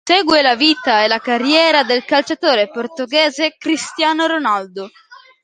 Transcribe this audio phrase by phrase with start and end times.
[0.09, 4.89] Segue la vita e la carriera del calciatore portoghese Cristiano Ronaldo.